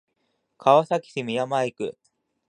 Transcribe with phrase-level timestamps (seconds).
[0.57, 1.95] 川崎市宮前区